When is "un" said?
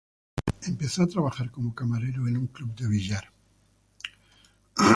2.35-2.47